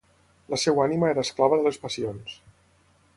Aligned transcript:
La 0.53 0.57
seva 0.61 0.81
ànima 0.85 1.09
era 1.11 1.25
esclava 1.27 1.61
de 1.61 1.67
les 1.69 1.79
passions. 1.87 2.39